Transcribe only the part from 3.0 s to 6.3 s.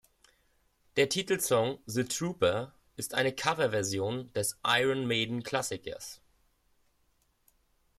eine Coverversion des Iron-Maiden-Klassikers.